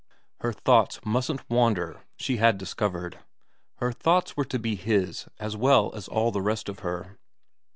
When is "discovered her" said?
2.57-3.91